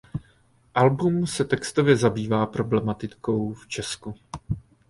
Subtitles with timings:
[0.75, 4.15] Album se textově zabývá problematikou v Česku.